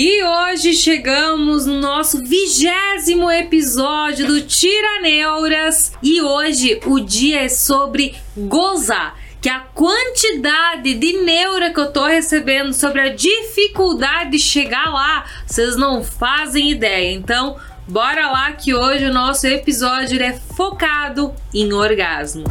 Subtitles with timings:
[0.00, 8.14] E hoje chegamos no nosso vigésimo episódio do Tiraneuras e hoje o dia é sobre
[8.36, 14.88] gozar que a quantidade de neura que eu tô recebendo sobre a dificuldade de chegar
[14.88, 17.12] lá, vocês não fazem ideia.
[17.12, 17.56] Então,
[17.88, 22.44] bora lá que hoje o nosso episódio é focado em orgasmo.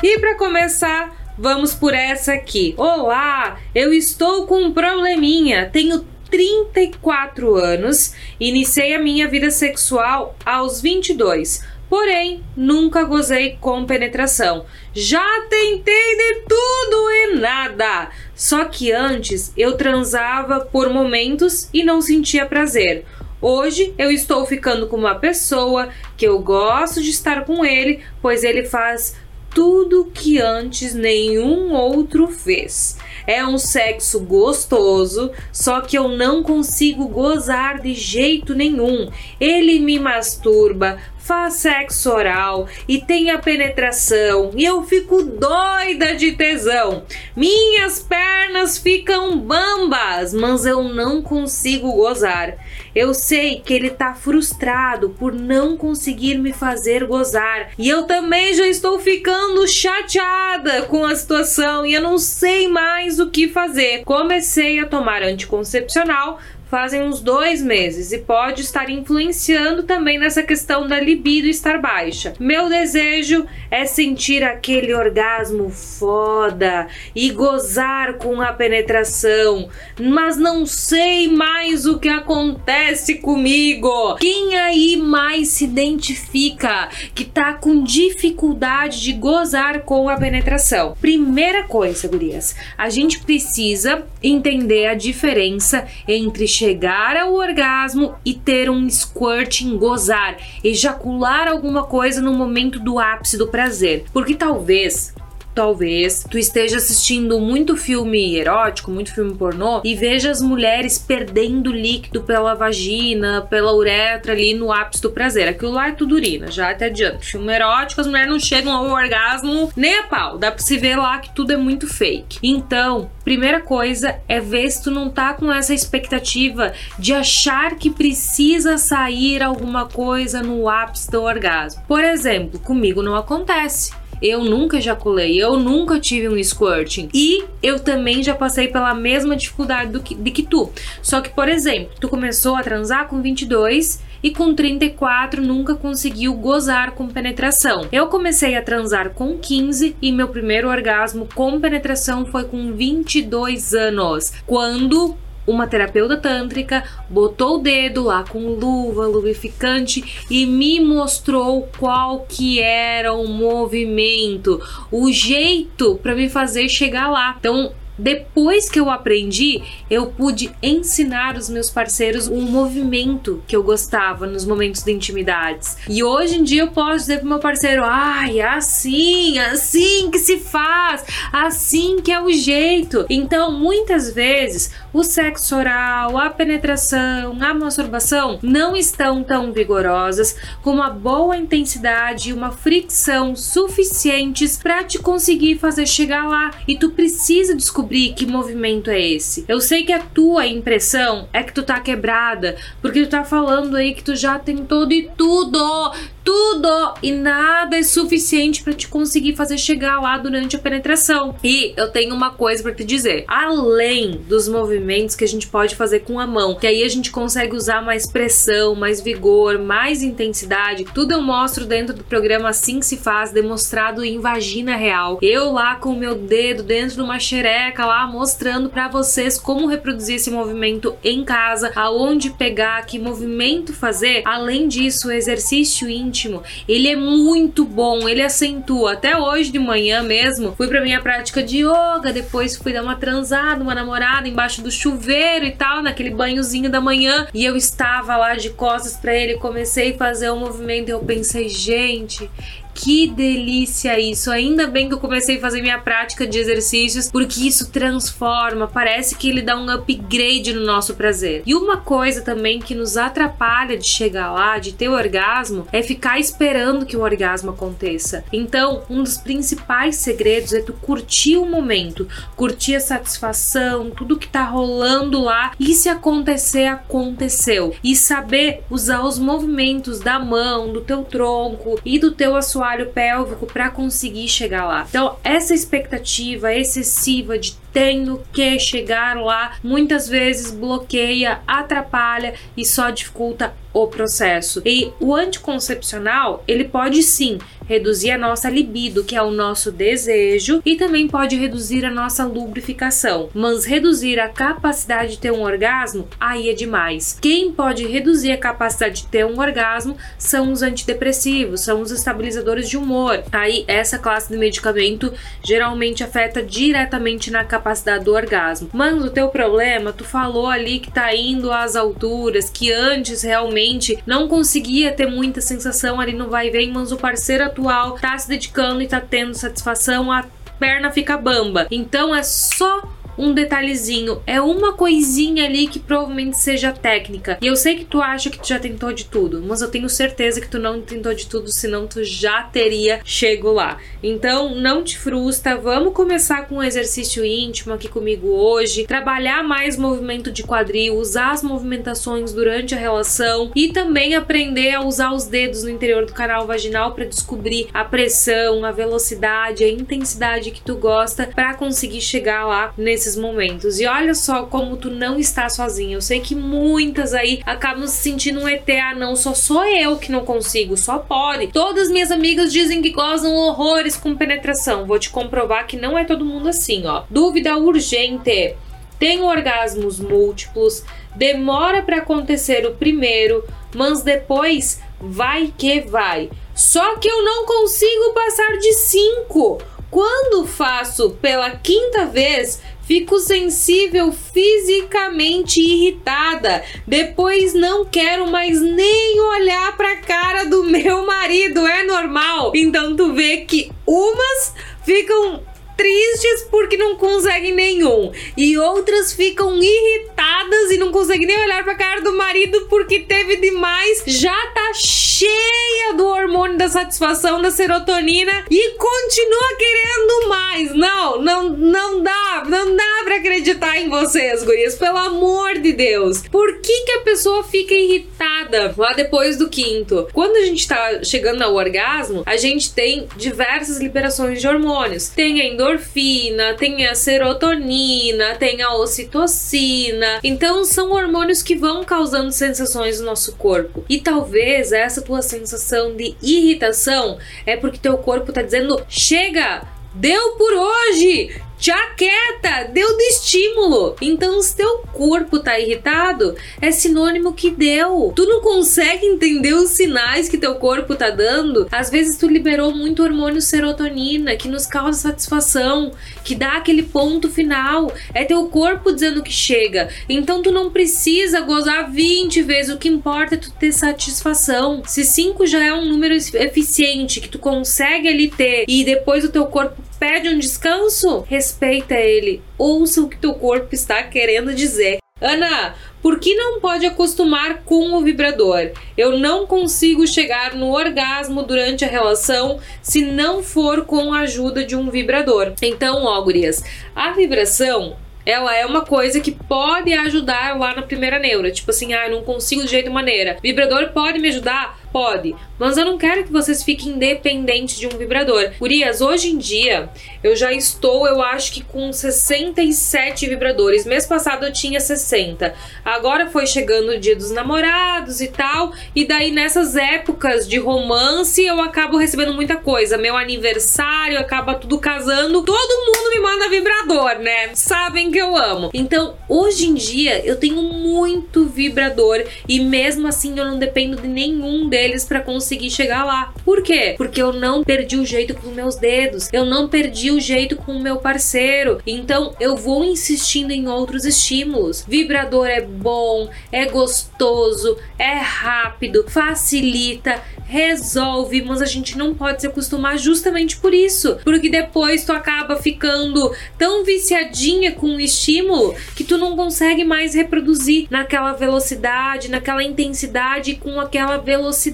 [0.00, 2.74] E para começar, vamos por essa aqui.
[2.76, 5.70] Olá, eu estou com um probleminha.
[5.72, 14.66] Tenho 34 anos, iniciei a minha vida sexual aos 22 Porém, nunca gozei com penetração.
[14.92, 18.10] Já tentei de tudo e nada.
[18.34, 23.04] Só que antes eu transava por momentos e não sentia prazer.
[23.40, 28.42] Hoje eu estou ficando com uma pessoa que eu gosto de estar com ele, pois
[28.42, 29.14] ele faz
[29.56, 32.98] tudo que antes nenhum outro fez.
[33.26, 39.10] É um sexo gostoso, só que eu não consigo gozar de jeito nenhum.
[39.40, 46.32] Ele me masturba, faz sexo oral e tem a penetração e eu fico doida de
[46.32, 47.04] tesão.
[47.34, 52.58] Minhas pernas ficam bambas, mas eu não consigo gozar.
[52.96, 58.54] Eu sei que ele tá frustrado por não conseguir me fazer gozar e eu também
[58.54, 64.02] já estou ficando chateada com a situação e eu não sei mais o que fazer.
[64.02, 70.86] Comecei a tomar anticoncepcional fazem uns dois meses e pode estar influenciando também nessa questão
[70.86, 72.34] da libido estar baixa.
[72.38, 79.68] Meu desejo é sentir aquele orgasmo foda e gozar com a penetração,
[80.00, 84.16] mas não sei mais o que acontece comigo.
[84.16, 90.96] Quem aí mais se identifica que tá com dificuldade de gozar com a penetração?
[91.00, 98.70] Primeira coisa, gurias, a gente precisa entender a diferença entre chegar ao orgasmo e ter
[98.70, 104.06] um squirting, gozar, ejacular alguma coisa no momento do ápice do prazer.
[104.12, 105.14] Porque talvez
[105.56, 111.72] talvez tu esteja assistindo muito filme erótico, muito filme pornô e veja as mulheres perdendo
[111.72, 115.48] líquido pela vagina, pela uretra ali no ápice do prazer.
[115.48, 117.24] Aquilo lá é tudo urina, já até adianto.
[117.24, 120.36] Filme erótico, as mulheres não chegam ao orgasmo nem a pau.
[120.36, 122.38] Dá pra se ver lá que tudo é muito fake.
[122.42, 127.88] Então, primeira coisa é ver se tu não tá com essa expectativa de achar que
[127.88, 131.82] precisa sair alguma coisa no ápice do orgasmo.
[131.88, 133.90] Por exemplo, comigo não acontece.
[134.20, 137.08] Eu nunca ejaculei, eu nunca tive um squirting.
[137.12, 140.70] E eu também já passei pela mesma dificuldade do que, de que tu.
[141.02, 146.34] Só que, por exemplo, tu começou a transar com 22 e com 34 nunca conseguiu
[146.34, 147.86] gozar com penetração.
[147.92, 153.74] Eu comecei a transar com 15 e meu primeiro orgasmo com penetração foi com 22
[153.74, 161.68] anos, quando uma terapeuta tântrica botou o dedo lá com luva, lubrificante e me mostrou
[161.78, 167.36] qual que era o movimento, o jeito para me fazer chegar lá.
[167.38, 173.62] Então, depois que eu aprendi, eu pude ensinar os meus parceiros um movimento que eu
[173.62, 175.78] gostava nos momentos de intimidades.
[175.88, 180.38] E hoje em dia eu posso dizer pro meu parceiro: ai, assim, assim que se
[180.38, 183.06] faz, assim que é o jeito.
[183.08, 190.70] Então, muitas vezes, o sexo oral, a penetração, a masturbação não estão tão vigorosas com
[190.70, 196.50] uma boa intensidade e uma fricção suficientes para te conseguir fazer chegar lá.
[196.68, 199.44] E tu precisa descobrir descobrir que movimento é esse.
[199.48, 203.76] Eu sei que a tua impressão é que tu tá quebrada, porque tu tá falando
[203.76, 205.92] aí que tu já tentou de tudo,
[206.26, 211.36] tudo e nada é suficiente para te conseguir fazer chegar lá durante a penetração.
[211.44, 215.76] E eu tenho uma coisa para te dizer: além dos movimentos que a gente pode
[215.76, 220.02] fazer com a mão, que aí a gente consegue usar mais pressão, mais vigor, mais
[220.02, 225.18] intensidade, tudo eu mostro dentro do programa Assim que se faz, demonstrado em vagina real.
[225.22, 229.68] Eu lá com o meu dedo dentro de uma xereca lá mostrando para vocês como
[229.68, 234.22] reproduzir esse movimento em casa, aonde pegar, que movimento fazer.
[234.24, 236.42] Além disso, o exercício íntimo íntimo.
[236.66, 238.94] Ele é muito bom, ele acentua.
[238.94, 242.96] Até hoje de manhã mesmo, fui pra minha prática de yoga, depois fui dar uma
[242.96, 248.16] transada, uma namorada embaixo do chuveiro e tal, naquele banhozinho da manhã, e eu estava
[248.16, 252.30] lá de costas para ele, comecei a fazer o um movimento e eu pensei, gente,
[252.76, 254.30] que delícia isso!
[254.30, 259.16] Ainda bem que eu comecei a fazer minha prática de exercícios, porque isso transforma, parece
[259.16, 261.42] que ele dá um upgrade no nosso prazer.
[261.46, 265.82] E uma coisa também que nos atrapalha de chegar lá, de ter o orgasmo, é
[265.82, 268.22] ficar esperando que o orgasmo aconteça.
[268.30, 272.06] Então, um dos principais segredos é tu curtir o momento,
[272.36, 277.74] curtir a satisfação, tudo que tá rolando lá e se acontecer, aconteceu.
[277.82, 283.46] E saber usar os movimentos da mão, do teu tronco e do teu assoalho pélvico
[283.46, 284.86] para conseguir chegar lá.
[284.88, 292.88] Então, essa expectativa excessiva de tenho que chegar lá, muitas vezes bloqueia, atrapalha e só
[292.88, 294.62] dificulta o processo.
[294.64, 300.62] E o anticoncepcional, ele pode sim reduzir a nossa libido, que é o nosso desejo,
[300.64, 303.28] e também pode reduzir a nossa lubrificação.
[303.34, 307.18] Mas reduzir a capacidade de ter um orgasmo, aí é demais.
[307.20, 312.68] Quem pode reduzir a capacidade de ter um orgasmo são os antidepressivos, são os estabilizadores
[312.68, 313.22] de humor.
[313.32, 318.70] Aí essa classe de medicamento geralmente afeta diretamente na capacidade do orgasmo.
[318.72, 323.98] Mas o teu problema, tu falou ali que tá indo às alturas, que antes realmente
[324.06, 328.28] não conseguia ter muita sensação ali no vai vem, mas o parceiro atual tá se
[328.28, 330.24] dedicando e tá tendo satisfação, a
[330.58, 331.66] perna fica bamba.
[331.70, 332.82] Então é só
[333.18, 337.38] um detalhezinho, é uma coisinha ali que provavelmente seja técnica.
[337.40, 339.88] E eu sei que tu acha que tu já tentou de tudo, mas eu tenho
[339.88, 343.78] certeza que tu não tentou de tudo, senão tu já teria chego lá.
[344.02, 349.76] Então não te frustra, vamos começar com um exercício íntimo aqui comigo hoje, trabalhar mais
[349.76, 355.24] movimento de quadril, usar as movimentações durante a relação e também aprender a usar os
[355.24, 360.60] dedos no interior do canal vaginal para descobrir a pressão, a velocidade, a intensidade que
[360.60, 363.78] tu gosta para conseguir chegar lá nesse nesses momentos.
[363.78, 365.96] E olha só como tu não está sozinha.
[365.96, 368.68] Eu sei que muitas aí acabam se sentindo um ET.
[368.68, 371.48] Ah, não, só sou eu que não consigo, só pode.
[371.48, 374.86] Todas minhas amigas dizem que gozam horrores com penetração.
[374.86, 377.04] Vou te comprovar que não é todo mundo assim, ó.
[377.08, 378.56] Dúvida urgente.
[378.98, 380.82] Tenho orgasmos múltiplos,
[381.14, 383.44] demora para acontecer o primeiro,
[383.74, 386.30] mas depois vai que vai.
[386.54, 389.58] Só que eu não consigo passar de cinco.
[389.90, 396.62] Quando faço pela quinta vez, Fico sensível, fisicamente irritada.
[396.86, 401.66] Depois não quero mais nem olhar pra cara do meu marido.
[401.66, 402.52] É normal.
[402.54, 404.54] Então tu vê que umas
[404.84, 405.42] ficam
[405.76, 408.12] tristes porque não conseguem nenhum.
[408.36, 413.36] E outras ficam irritadas e não conseguem nem olhar pra cara do marido porque teve
[413.36, 414.02] demais.
[414.06, 420.74] Já tá cheia do hormônio da satisfação, da serotonina e continua querendo mais.
[420.74, 424.74] Não, não, não dá, não dá acreditar em vocês, gurias.
[424.74, 426.22] Pelo amor de Deus.
[426.28, 430.08] Por que que a pessoa fica irritada lá depois do quinto?
[430.12, 435.08] Quando a gente tá chegando ao orgasmo, a gente tem diversas liberações de hormônios.
[435.08, 440.20] Tem a endorfina, tem a serotonina, tem a ocitocina.
[440.22, 443.84] Então são hormônios que vão causando sensações no nosso corpo.
[443.88, 449.62] E talvez essa tua sensação de irritação é porque teu corpo tá dizendo: "Chega,
[449.94, 453.96] deu por hoje, te aquieta, deu de estímulo.
[454.00, 458.12] Então, se teu corpo tá irritado, é sinônimo que deu.
[458.14, 461.66] Tu não consegue entender os sinais que teu corpo tá dando?
[461.70, 465.92] Às vezes tu liberou muito hormônio serotonina, que nos causa satisfação,
[466.24, 467.92] que dá aquele ponto final.
[468.12, 469.88] É teu corpo dizendo que chega.
[470.08, 474.82] Então tu não precisa gozar 20 vezes, o que importa é tu ter satisfação.
[474.86, 479.30] Se 5 já é um número eficiente que tu consegue ali ter e depois o
[479.30, 482.42] teu corpo pede um descanso, respeita ele.
[482.58, 484.98] Ouça o que teu corpo está querendo dizer.
[485.20, 488.70] Ana, por que não pode acostumar com o vibrador?
[488.98, 494.62] Eu não consigo chegar no orgasmo durante a relação se não for com a ajuda
[494.62, 495.54] de um vibrador.
[495.62, 496.62] Então, ó, gurias,
[496.94, 501.52] a vibração ela é uma coisa que pode ajudar lá na primeira neura.
[501.52, 503.38] Tipo assim, ah, não consigo de jeito maneira.
[503.40, 504.80] Vibrador pode me ajudar?
[504.92, 505.34] Pode.
[505.58, 508.52] Mas eu não quero que vocês fiquem dependentes de um vibrador.
[508.60, 509.90] Urias, hoje em dia,
[510.22, 513.84] eu já estou, eu acho que com 67 vibradores.
[513.84, 515.54] Mês passado eu tinha 60.
[515.84, 518.72] Agora foi chegando o dia dos namorados e tal.
[518.94, 522.98] E daí, nessas épocas de romance, eu acabo recebendo muita coisa.
[522.98, 525.42] Meu aniversário, acaba tudo casando.
[525.42, 527.50] Todo mundo me manda vibrador, né?
[527.54, 528.70] Sabem que eu amo.
[528.72, 532.24] Então, hoje em dia, eu tenho muito vibrador.
[532.48, 536.34] E mesmo assim, eu não dependo de nenhum deles deles para conseguir chegar lá.
[536.44, 536.94] Por quê?
[536.98, 540.72] Porque eu não perdi o jeito com meus dedos, eu não perdi o jeito com
[540.72, 541.80] o meu parceiro.
[541.86, 544.84] Então eu vou insistindo em outros estímulos.
[544.86, 552.46] Vibrador é bom, é gostoso, é rápido, facilita, resolve, mas a gente não pode se
[552.46, 559.04] acostumar justamente por isso, porque depois tu acaba ficando tão viciadinha com o estímulo que
[559.04, 564.65] tu não consegue mais reproduzir naquela velocidade, naquela intensidade com aquela velocidade.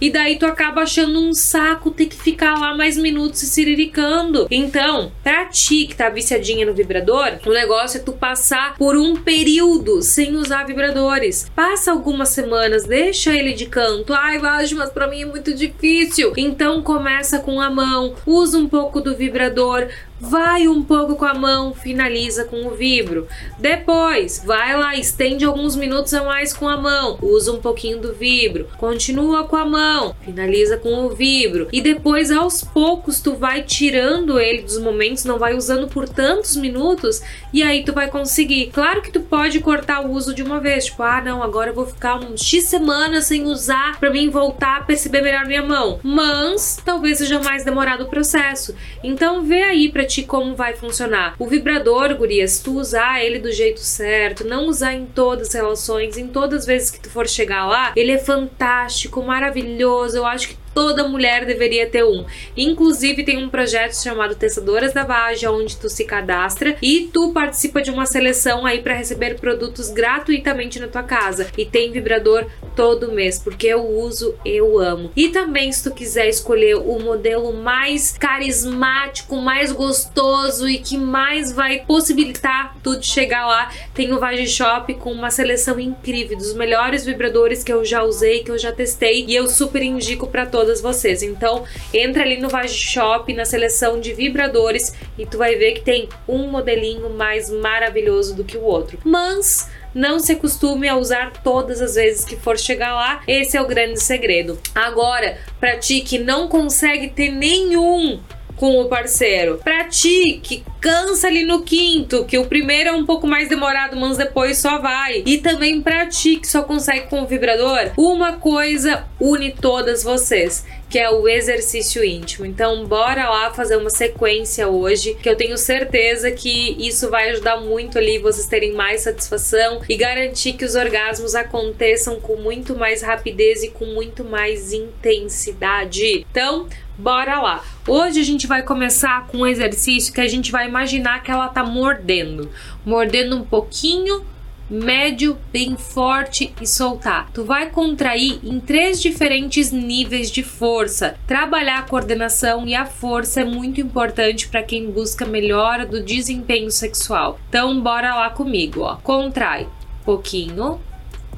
[0.00, 4.46] E daí tu acaba achando um saco ter que ficar lá mais minutos se siriricando.
[4.50, 9.16] Então, pra ti que tá viciadinha no vibrador, o negócio é tu passar por um
[9.16, 11.50] período sem usar vibradores.
[11.54, 14.12] Passa algumas semanas, deixa ele de canto.
[14.12, 16.32] Ai, Vage, mas pra mim é muito difícil.
[16.36, 19.88] Então começa com a mão, usa um pouco do vibrador,
[20.20, 23.26] vai um pouco com a mão, finaliza com o vibro.
[23.58, 28.12] Depois, vai lá, estende alguns minutos a mais com a mão, usa um pouquinho do
[28.12, 31.68] vibro, continua com a mão, finaliza com o vibro.
[31.72, 36.56] E depois, aos poucos, tu vai tirando ele dos momentos, não vai usando por tantos
[36.56, 37.22] minutos,
[37.52, 38.70] e aí tu vai conseguir.
[38.72, 41.74] Claro que tu pode cortar o uso de uma vez, tipo, ah, não, agora eu
[41.74, 45.98] vou ficar uns X semanas sem usar para mim voltar a perceber melhor minha mão.
[46.02, 48.74] Mas talvez seja mais demorado o processo.
[49.02, 51.34] Então vê aí para ti como vai funcionar.
[51.38, 56.18] O vibrador, gurias, tu usar ele do jeito certo, não usar em todas as relações,
[56.18, 60.16] em todas as vezes que tu for chegar lá, ele é fantástico, maravilhoso.
[60.16, 62.24] Eu acho que toda mulher deveria ter um.
[62.56, 67.82] Inclusive tem um projeto chamado Testadoras da Vaja, onde tu se cadastra e tu participa
[67.82, 71.48] de uma seleção aí para receber produtos gratuitamente na tua casa.
[71.56, 72.46] E tem vibrador
[72.76, 75.10] todo mês, porque eu uso, eu amo.
[75.16, 81.52] E também se tu quiser escolher o modelo mais carismático, mais gostoso e que mais
[81.52, 87.04] vai possibilitar tu chegar lá, tem o Vage Shop com uma seleção incrível dos melhores
[87.04, 90.59] vibradores que eu já usei, que eu já testei e eu super indico para todos
[90.60, 91.22] todas vocês.
[91.22, 95.80] Então, entra ali no Vage Shop, na seleção de vibradores e tu vai ver que
[95.80, 98.98] tem um modelinho mais maravilhoso do que o outro.
[99.02, 103.22] Mas não se acostume a usar todas as vezes que for chegar lá.
[103.26, 104.58] Esse é o grande segredo.
[104.74, 108.20] Agora, para ti que não consegue ter nenhum
[108.56, 109.58] com o parceiro.
[109.64, 113.96] Pra ti, que cansa ali no quinto, que o primeiro é um pouco mais demorado,
[113.96, 115.22] mas depois só vai.
[115.26, 120.64] E também pra ti, que só consegue com o vibrador, uma coisa une todas vocês
[120.90, 122.44] que é o exercício íntimo.
[122.44, 127.58] Então, bora lá fazer uma sequência hoje, que eu tenho certeza que isso vai ajudar
[127.60, 133.02] muito ali vocês terem mais satisfação e garantir que os orgasmos aconteçam com muito mais
[133.02, 136.26] rapidez e com muito mais intensidade.
[136.28, 136.66] Então,
[137.00, 137.64] Bora lá!
[137.88, 141.48] Hoje a gente vai começar com um exercício que a gente vai imaginar que ela
[141.48, 142.50] tá mordendo.
[142.84, 144.24] Mordendo um pouquinho,
[144.70, 147.30] médio, bem forte e soltar.
[147.32, 151.16] Tu vai contrair em três diferentes níveis de força.
[151.26, 156.70] Trabalhar a coordenação e a força é muito importante para quem busca melhora do desempenho
[156.70, 157.38] sexual.
[157.48, 158.96] Então bora lá comigo, ó.
[158.96, 159.66] Contrai
[160.04, 160.80] pouquinho,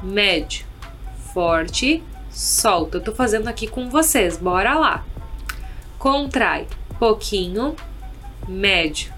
[0.03, 0.65] médio,
[1.33, 2.99] forte, solta.
[2.99, 4.37] Eu tô fazendo aqui com vocês.
[4.37, 5.05] Bora lá
[6.03, 6.67] contrai
[6.99, 7.77] pouquinho,
[8.49, 9.12] médio,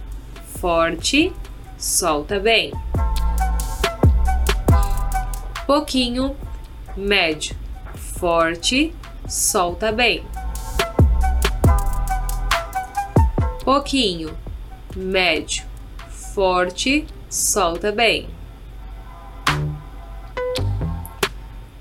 [0.64, 1.30] forte,
[1.76, 2.72] solta bem.
[5.66, 6.34] Pouquinho,
[6.96, 7.54] médio,
[7.94, 8.94] forte,
[9.28, 10.24] solta bem.
[13.62, 14.34] Pouquinho,
[14.96, 15.66] médio,
[16.08, 18.26] forte, solta bem.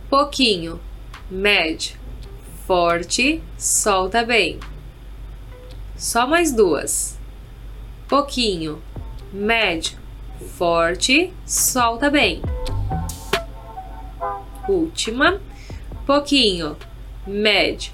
[0.09, 0.77] Pouquinho,
[1.31, 1.95] médio,
[2.67, 4.59] forte, solta bem.
[5.95, 7.12] Só mais duas.
[8.07, 8.81] Pouquinho,
[9.31, 9.98] médio,
[10.57, 12.41] forte, solta bem.
[14.67, 15.41] Última.
[16.05, 16.75] Pouquinho,
[17.25, 17.91] médio,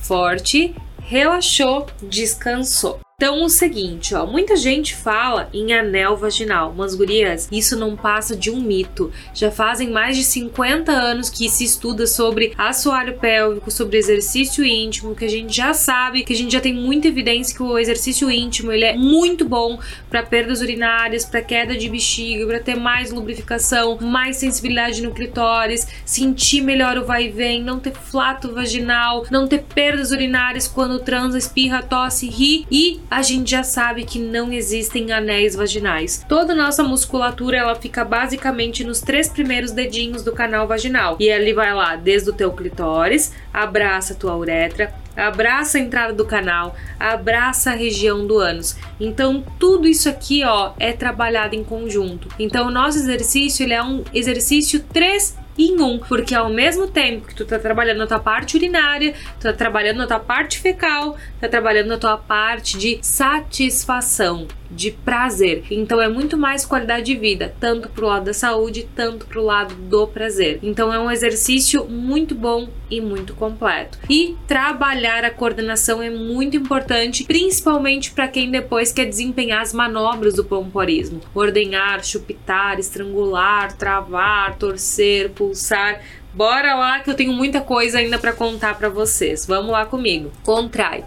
[0.00, 3.01] forte, relaxou, descansou.
[3.22, 8.34] Então, o seguinte, ó, muita gente fala em anel vaginal, mas gurias, isso não passa
[8.34, 9.12] de um mito.
[9.32, 15.14] Já fazem mais de 50 anos que se estuda sobre assoalho pélvico, sobre exercício íntimo,
[15.14, 18.28] que a gente já sabe, que a gente já tem muita evidência que o exercício
[18.28, 19.78] íntimo, ele é muito bom
[20.10, 25.86] para perdas urinárias, para queda de bexiga, para ter mais lubrificação, mais sensibilidade no clitóris,
[26.04, 30.98] sentir melhor o vai e vem, não ter flato vaginal, não ter perdas urinárias quando
[30.98, 36.24] transa, espirra, tosse, ri e a gente já sabe que não existem anéis vaginais.
[36.26, 41.18] Toda nossa musculatura ela fica basicamente nos três primeiros dedinhos do canal vaginal.
[41.20, 46.14] E ele vai lá desde o teu clitóris, abraça a tua uretra, abraça a entrada
[46.14, 48.76] do canal, abraça a região do ânus.
[48.98, 52.30] Então tudo isso aqui, ó, é trabalhado em conjunto.
[52.38, 57.26] Então o nosso exercício ele é um exercício 3 em um, porque ao mesmo tempo
[57.28, 61.16] que tu tá trabalhando na tua parte urinária, tu tá trabalhando na tua parte fecal,
[61.40, 65.64] tá trabalhando na tua parte de satisfação, de prazer.
[65.70, 69.74] Então é muito mais qualidade de vida, tanto pro lado da saúde, tanto pro lado
[69.74, 70.58] do prazer.
[70.62, 73.98] Então é um exercício muito bom e muito completo.
[74.08, 80.34] E trabalhar a coordenação é muito importante, principalmente para quem depois quer desempenhar as manobras
[80.34, 81.20] do pomporismo.
[81.34, 86.00] Ordenhar, chupitar, estrangular, travar, torcer, pulsar.
[86.34, 89.46] Bora lá que eu tenho muita coisa ainda para contar para vocês.
[89.46, 90.32] Vamos lá comigo.
[90.42, 91.04] Contrai.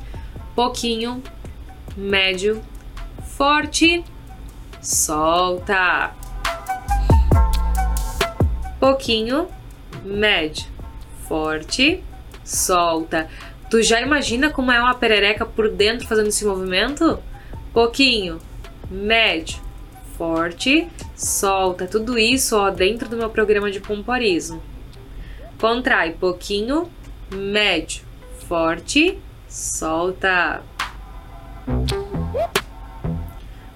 [0.55, 1.22] Pouquinho,
[1.98, 2.62] médio,
[3.37, 4.03] forte,
[4.81, 6.13] solta.
[8.79, 9.47] Pouquinho,
[10.05, 10.65] médio,
[11.27, 12.01] forte,
[12.45, 13.27] solta.
[13.69, 17.19] Tu já imagina como é uma perereca por dentro fazendo esse movimento?
[17.73, 18.39] Pouquinho,
[18.89, 19.59] médio,
[20.17, 21.87] forte, solta.
[21.87, 24.63] Tudo isso ó, dentro do meu programa de pomporismo.
[25.59, 26.89] Contrai pouquinho,
[27.29, 28.01] médio,
[28.47, 30.63] forte, solta.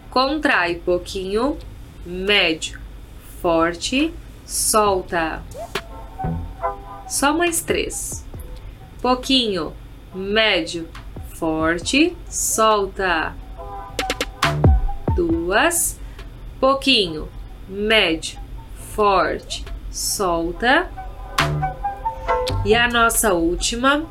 [0.10, 1.58] Contrai pouquinho,
[2.04, 2.80] médio,
[3.42, 4.12] forte,
[4.44, 5.44] solta.
[7.08, 8.26] Só mais três.
[9.02, 9.74] Pouquinho,
[10.14, 10.88] médio,
[11.36, 13.36] forte, solta.
[15.16, 16.00] Duas.
[16.60, 17.30] Pouquinho,
[17.68, 18.40] médio,
[18.96, 20.90] forte, solta.
[22.66, 24.06] E a nossa última.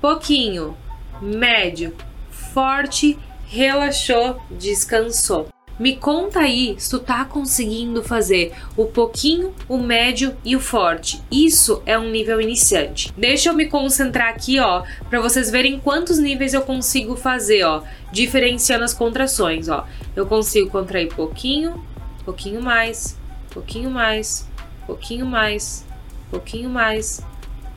[0.00, 0.76] Pouquinho,
[1.22, 1.94] médio,
[2.30, 5.48] forte, relaxou, descansou.
[5.78, 11.22] Me conta aí se tu tá conseguindo fazer o pouquinho, o médio e o forte.
[11.30, 13.12] Isso é um nível iniciante.
[13.14, 17.82] Deixa eu me concentrar aqui, ó, para vocês verem quantos níveis eu consigo fazer, ó,
[18.10, 19.86] diferenciando as contrações, ó.
[20.14, 21.84] Eu consigo contrair pouquinho,
[22.24, 23.18] pouquinho mais,
[23.50, 24.48] pouquinho mais,
[24.86, 25.84] pouquinho mais,
[26.30, 27.22] pouquinho mais,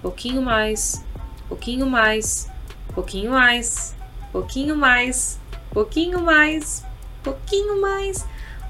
[0.02, 1.04] pouquinho mais, pouquinho mais,
[1.50, 2.50] pouquinho mais,
[2.96, 3.96] pouquinho mais,
[4.32, 5.40] pouquinho mais,
[5.74, 6.84] pouquinho mais,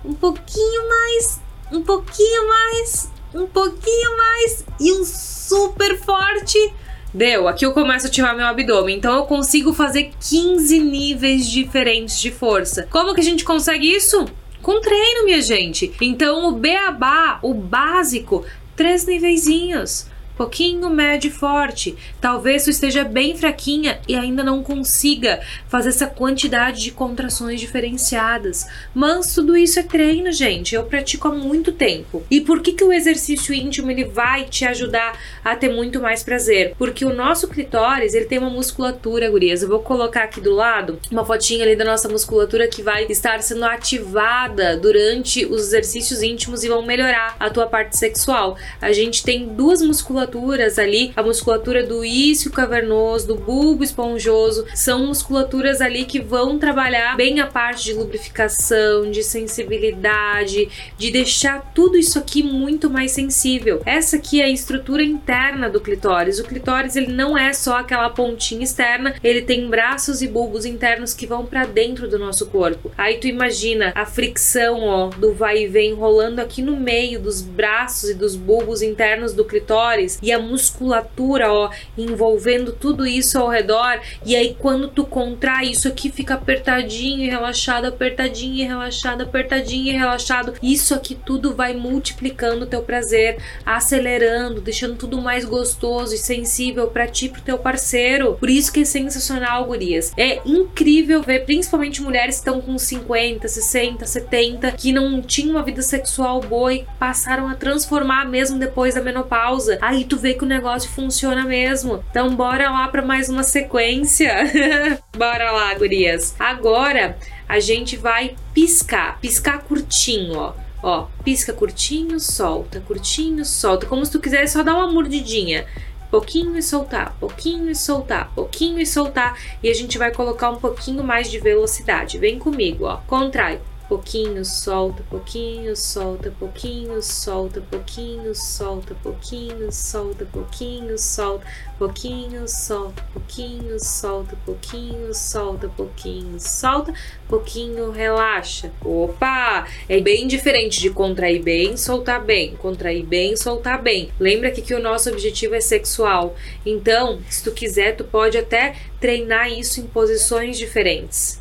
[0.03, 1.39] um pouquinho mais,
[1.71, 6.73] um pouquinho mais, um pouquinho mais e um super forte.
[7.13, 12.19] Deu, aqui eu começo a ativar meu abdômen, então eu consigo fazer 15 níveis diferentes
[12.19, 12.87] de força.
[12.89, 14.25] Como que a gente consegue isso?
[14.61, 15.91] Com treino, minha gente.
[16.01, 20.07] Então o beabá, o básico, três niveizinhos
[20.39, 21.97] pouquinho, médio e forte.
[22.21, 28.65] Talvez tu esteja bem fraquinha e ainda não consiga fazer essa quantidade de contrações diferenciadas.
[28.95, 30.73] Mas tudo isso é treino, gente.
[30.73, 32.23] Eu pratico há muito tempo.
[32.31, 36.23] E por que, que o exercício íntimo ele vai te ajudar a ter muito mais
[36.23, 36.73] prazer?
[36.77, 39.61] Porque o nosso clitóris ele tem uma musculatura, gurias.
[39.61, 43.43] Eu vou colocar aqui do lado uma fotinha ali da nossa musculatura que vai estar
[43.43, 48.55] sendo ativada durante os exercícios íntimos e vão melhorar a tua parte sexual.
[48.81, 54.65] A gente tem duas musculaturas musculaturas ali, a musculatura do isquio cavernoso, do bulbo esponjoso,
[54.75, 61.71] são musculaturas ali que vão trabalhar bem a parte de lubrificação, de sensibilidade, de deixar
[61.73, 63.81] tudo isso aqui muito mais sensível.
[63.85, 66.39] Essa aqui é a estrutura interna do clitóris.
[66.39, 71.13] O clitóris ele não é só aquela pontinha externa, ele tem braços e bulbos internos
[71.13, 72.91] que vão para dentro do nosso corpo.
[72.97, 77.41] Aí tu imagina a fricção, ó, do vai e vem rolando aqui no meio dos
[77.41, 83.49] braços e dos bulbos internos do clitóris e a musculatura, ó, envolvendo tudo isso ao
[83.49, 83.99] redor.
[84.25, 89.87] E aí, quando tu contrai, isso aqui fica apertadinho e relaxado, apertadinho e relaxado, apertadinho
[89.87, 90.53] e relaxado.
[90.61, 96.87] Isso aqui tudo vai multiplicando o teu prazer, acelerando, deixando tudo mais gostoso e sensível
[96.87, 98.35] para ti e pro teu parceiro.
[98.39, 100.11] Por isso que é sensacional, gurias.
[100.17, 105.63] É incrível ver, principalmente mulheres que estão com 50, 60, 70, que não tinham uma
[105.63, 109.77] vida sexual boa e passaram a transformar mesmo depois da menopausa.
[109.81, 112.03] Aí tu vê que o negócio funciona mesmo.
[112.09, 114.33] Então bora lá para mais uma sequência.
[115.15, 116.35] bora lá, gurias.
[116.39, 117.17] Agora
[117.47, 120.53] a gente vai piscar, piscar curtinho, ó.
[120.81, 125.65] Ó, pisca curtinho, solta, curtinho, solta, como se tu quisesse só dar uma mordidinha
[126.09, 130.57] pouquinho e soltar, pouquinho e soltar, pouquinho e soltar, e a gente vai colocar um
[130.57, 132.17] pouquinho mais de velocidade.
[132.17, 132.97] Vem comigo, ó.
[133.07, 141.43] Contrai, pouquinho, solta, pouquinho, solta, pouquinho, solta, pouquinho, solta, pouquinho, solta, pouquinho, solta,
[141.79, 146.93] pouquinho, solta, pouquinho, solta, pouquinho, solta, pouquinho, solta,
[147.27, 148.71] pouquinho, relaxa.
[148.85, 149.67] Opa!
[149.89, 154.11] É bem diferente de contrair bem, soltar bem, contrair bem, soltar bem.
[154.19, 156.35] Lembra que, que o nosso objetivo é sexual.
[156.63, 161.39] Então, se tu quiser, tu pode até treinar isso em posições diferentes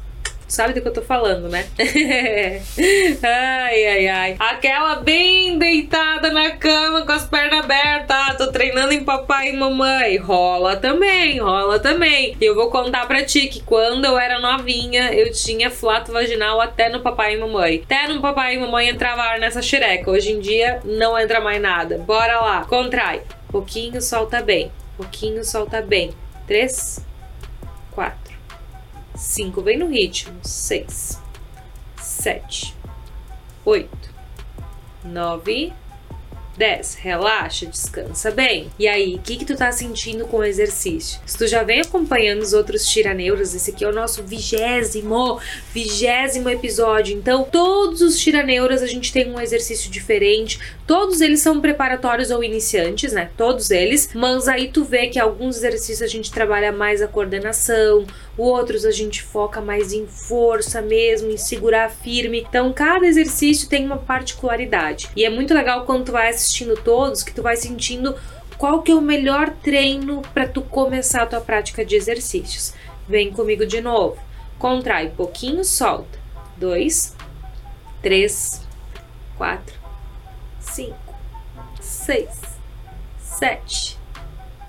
[0.49, 1.67] sabe do que eu tô falando, né?
[3.23, 4.37] ai, ai, ai.
[4.39, 8.49] Aquela bem deitada na cama com as pernas abertas.
[8.51, 10.17] treinando em papai e mamãe.
[10.17, 12.37] Rola também, rola também.
[12.41, 16.61] E eu vou contar pra ti que quando eu era novinha, eu tinha flato vaginal
[16.61, 17.83] até no papai e mamãe.
[17.85, 20.11] Até no papai e mamãe entrava ar nessa xereca.
[20.11, 21.99] Hoje em dia não entra mais nada.
[21.99, 22.65] Bora lá.
[22.65, 23.23] Contrai.
[23.51, 24.73] Pouquinho, solta bem.
[24.97, 26.11] Pouquinho, solta bem.
[26.47, 27.05] Três,
[29.19, 30.39] 5 vem no ritmo.
[30.43, 31.19] 6,
[32.01, 32.75] 7,
[33.65, 33.89] 8,
[35.05, 35.73] 9,
[36.59, 36.97] 10.
[36.97, 38.68] Relaxa, descansa bem.
[38.79, 41.21] E aí, o que, que tu tá sentindo com o exercício?
[41.25, 45.40] Se tu já vem acompanhando os outros tiraneuras, esse aqui é o nosso vigésimo,
[45.73, 47.16] vigésimo episódio.
[47.16, 50.59] Então, todos os tiraneuras a gente tem um exercício diferente.
[50.87, 53.31] Todos eles são preparatórios ou iniciantes, né?
[53.37, 54.11] Todos eles.
[54.12, 58.05] Mas aí tu vê que alguns exercícios a gente trabalha mais a coordenação,
[58.37, 62.44] outros a gente foca mais em força mesmo, em segurar firme.
[62.49, 65.09] Então, cada exercício tem uma particularidade.
[65.14, 68.17] E é muito legal quando tu vai assistindo todos que tu vai sentindo
[68.57, 72.73] qual que é o melhor treino para tu começar a tua prática de exercícios.
[73.07, 74.19] Vem comigo de novo.
[74.59, 76.19] Contrai pouquinho, solta.
[76.57, 77.15] Dois,
[78.03, 78.67] três,
[79.37, 79.75] quatro,
[80.59, 81.15] cinco,
[81.81, 82.41] seis,
[83.21, 83.97] sete,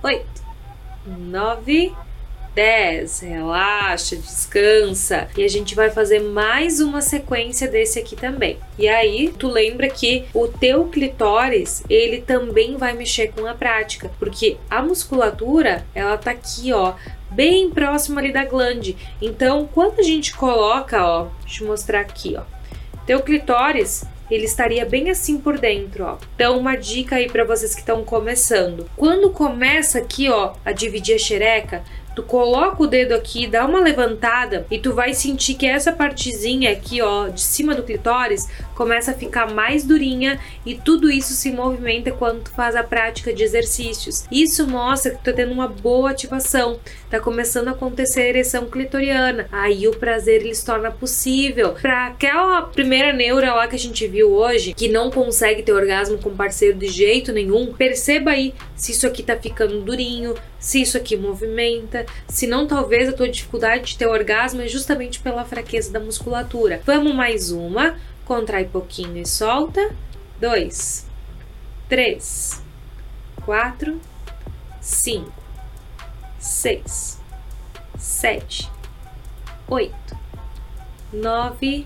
[0.04, 0.44] oito,
[1.06, 1.96] nove
[2.56, 3.20] 10.
[3.22, 5.28] Relaxa, descansa.
[5.38, 8.58] E a gente vai fazer mais uma sequência desse aqui também.
[8.78, 14.12] E aí, tu lembra que o teu clitóris, ele também vai mexer com a prática,
[14.20, 16.94] porque a musculatura, ela tá aqui, ó,
[17.30, 18.98] bem próximo ali da glande.
[19.22, 22.44] Então, quando a gente coloca, ó, deixa eu mostrar aqui, ó.
[23.06, 26.18] Teu clitóris, ele estaria bem assim por dentro, ó.
[26.36, 28.90] Então, uma dica aí para vocês que estão começando.
[28.96, 31.84] Quando começa aqui, ó, a dividir a xereca,
[32.20, 36.70] Tu coloca o dedo aqui, dá uma levantada e tu vai sentir que essa partezinha
[36.70, 41.50] aqui, ó, de cima do clitóris, começa a ficar mais durinha e tudo isso se
[41.50, 44.26] movimenta quando tu faz a prática de exercícios.
[44.30, 46.78] Isso mostra que tu tá tendo uma boa ativação,
[47.10, 49.48] tá começando a acontecer a ereção clitoriana.
[49.50, 51.76] Aí o prazer ele se torna possível.
[51.82, 56.18] Para aquela primeira neura lá que a gente viu hoje, que não consegue ter orgasmo
[56.18, 60.98] com parceiro de jeito nenhum, perceba aí se isso aqui tá ficando durinho, se isso
[60.98, 65.92] aqui movimenta, se não talvez a tua dificuldade de ter orgasmo é justamente pela fraqueza
[65.92, 66.82] da musculatura.
[66.86, 67.98] Vamos mais uma.
[68.24, 69.94] Contrai pouquinho e solta.
[70.40, 71.06] Dois,
[71.90, 72.64] três,
[73.46, 74.00] quatro,
[74.80, 75.34] cinco,
[76.40, 77.20] seis,
[77.98, 78.72] sete,
[79.68, 80.18] oito,
[81.12, 81.86] nove,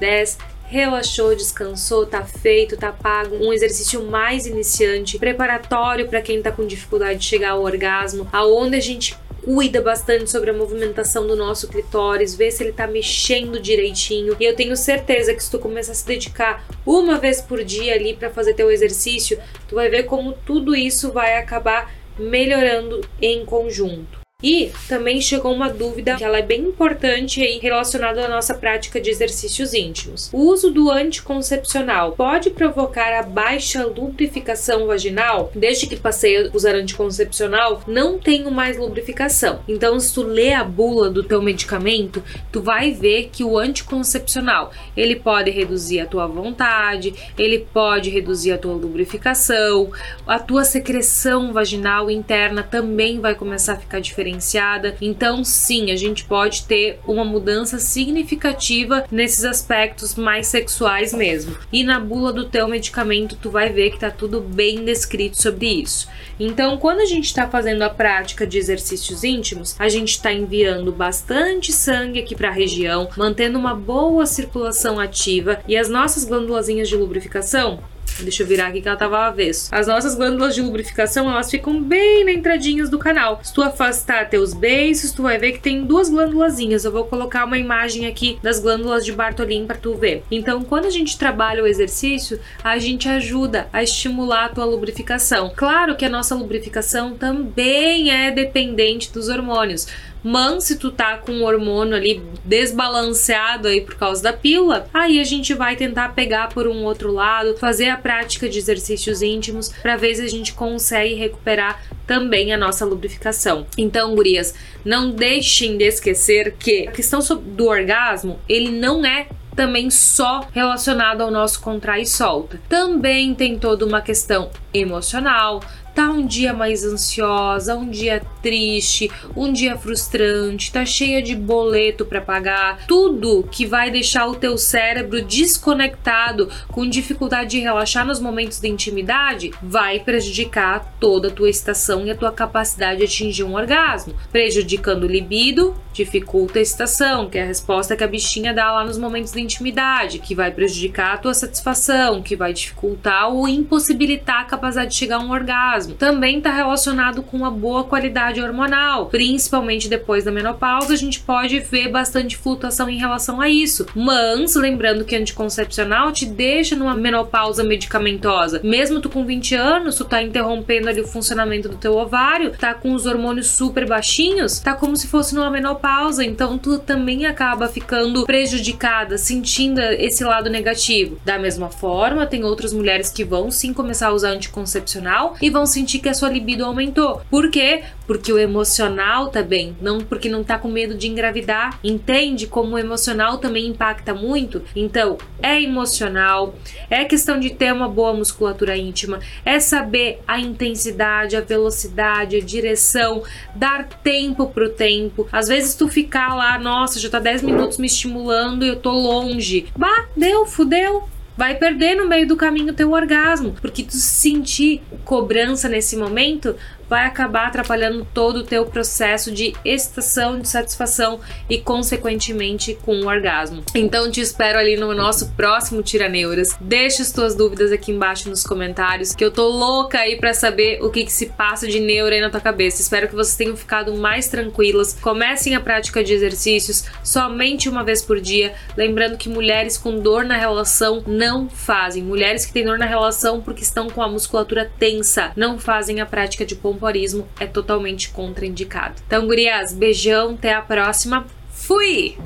[0.00, 0.38] dez.
[0.66, 3.36] Relaxou, descansou, tá feito, tá pago.
[3.36, 8.76] Um exercício mais iniciante, preparatório para quem tá com dificuldade de chegar ao orgasmo, aonde
[8.76, 13.60] a gente cuida bastante sobre a movimentação do nosso clitóris, vê se ele tá mexendo
[13.60, 14.34] direitinho.
[14.40, 17.94] E eu tenho certeza que se tu começar a se dedicar uma vez por dia
[17.94, 23.44] ali para fazer teu exercício, tu vai ver como tudo isso vai acabar melhorando em
[23.44, 24.23] conjunto.
[24.44, 29.00] E também chegou uma dúvida que ela é bem importante aí relacionada à nossa prática
[29.00, 30.28] de exercícios íntimos.
[30.34, 35.50] O uso do anticoncepcional pode provocar a baixa lubrificação vaginal?
[35.54, 39.60] Desde que passei a usar anticoncepcional, não tenho mais lubrificação.
[39.66, 44.72] Então, se tu lê a bula do teu medicamento, tu vai ver que o anticoncepcional,
[44.94, 49.90] ele pode reduzir a tua vontade, ele pode reduzir a tua lubrificação,
[50.26, 54.96] a tua secreção vaginal interna também vai começar a ficar diferente diferenciada.
[55.00, 61.56] Então, sim, a gente pode ter uma mudança significativa nesses aspectos mais sexuais mesmo.
[61.72, 65.66] E na bula do teu medicamento, tu vai ver que tá tudo bem descrito sobre
[65.82, 66.08] isso.
[66.38, 70.92] Então, quando a gente está fazendo a prática de exercícios íntimos, a gente está enviando
[70.92, 76.64] bastante sangue aqui para a região, mantendo uma boa circulação ativa e as nossas glândulas
[76.64, 77.80] de lubrificação
[78.20, 79.68] Deixa eu virar aqui que ela tava avesso.
[79.72, 83.40] As nossas glândulas de lubrificação, elas ficam bem na entradinhas do canal.
[83.42, 86.84] Se tu afastar teus beiços, tu vai ver que tem duas glândulazinhas.
[86.84, 90.22] Eu vou colocar uma imagem aqui das glândulas de Bartolin para tu ver.
[90.30, 95.52] Então, quando a gente trabalha o exercício, a gente ajuda a estimular a tua lubrificação.
[95.54, 99.86] Claro que a nossa lubrificação também é dependente dos hormônios.
[100.24, 105.20] Mas se tu tá com o hormônio ali desbalanceado aí por causa da pílula, aí
[105.20, 109.68] a gente vai tentar pegar por um outro lado, fazer a prática de exercícios íntimos
[109.68, 113.66] para ver se a gente consegue recuperar também a nossa lubrificação.
[113.76, 119.90] Então, gurias, não deixem de esquecer que a questão do orgasmo, ele não é também
[119.90, 122.60] só relacionado ao nosso contrai e solta.
[122.68, 125.60] Também tem toda uma questão emocional,
[125.94, 132.04] tá um dia mais ansiosa, um dia triste, um dia frustrante, tá cheia de boleto
[132.04, 138.18] para pagar, tudo que vai deixar o teu cérebro desconectado, com dificuldade de relaxar nos
[138.18, 143.44] momentos de intimidade, vai prejudicar toda a tua estação e a tua capacidade de atingir
[143.44, 148.52] um orgasmo, prejudicando o libido, dificulta a estação, que é a resposta que a bichinha
[148.52, 153.28] dá lá nos momentos de intimidade, que vai prejudicar a tua satisfação, que vai dificultar
[153.28, 155.94] ou impossibilitar a capacidade de chegar a um orgasmo.
[155.94, 161.60] Também está relacionado com a boa qualidade hormonal, principalmente depois da menopausa, a gente pode
[161.60, 163.86] ver bastante flutuação em relação a isso.
[163.94, 168.60] Mas lembrando que anticoncepcional te deixa numa menopausa medicamentosa.
[168.64, 172.74] Mesmo tu com 20 anos, tu tá interrompendo ali o funcionamento do teu ovário, tá
[172.74, 177.68] com os hormônios super baixinhos, tá como se fosse numa menopausa, então tu também acaba
[177.68, 181.18] ficando prejudicada, sentindo esse lado negativo.
[181.24, 185.66] Da mesma forma, tem outras mulheres que vão sim começar a usar anticoncepcional e vão
[185.66, 187.20] sentir que a sua libido aumentou.
[187.28, 187.82] Por quê?
[188.06, 191.78] Porque o emocional bem, não porque não tá com medo de engravidar.
[191.82, 194.62] Entende como o emocional também impacta muito?
[194.74, 196.54] Então, é emocional,
[196.88, 202.40] é questão de ter uma boa musculatura íntima, é saber a intensidade, a velocidade, a
[202.40, 203.22] direção,
[203.54, 205.28] dar tempo pro tempo.
[205.32, 208.90] Às vezes tu ficar lá, nossa, já tá 10 minutos me estimulando e eu tô
[208.90, 209.66] longe.
[209.76, 215.68] Bah, deu, fudeu vai perder no meio do caminho teu orgasmo, porque tu sentir cobrança
[215.68, 216.54] nesse momento
[216.88, 223.06] vai acabar atrapalhando todo o teu processo de excitação, de satisfação e consequentemente com o
[223.06, 223.62] orgasmo.
[223.74, 226.56] Então te espero ali no nosso próximo Tiraneuras.
[226.60, 230.82] Deixa as tuas dúvidas aqui embaixo nos comentários, que eu tô louca aí para saber
[230.82, 232.80] o que, que se passa de neuro aí na tua cabeça.
[232.80, 234.96] Espero que vocês tenham ficado mais tranquilas.
[235.00, 240.24] Comecem a prática de exercícios somente uma vez por dia, lembrando que mulheres com dor
[240.24, 242.02] na relação não fazem.
[242.02, 246.06] Mulheres que têm dor na relação porque estão com a musculatura tensa não fazem a
[246.06, 249.00] prática de pompa pompoarismo é totalmente contraindicado.
[249.06, 251.26] Então, gurias, beijão, até a próxima.
[251.50, 252.16] Fui!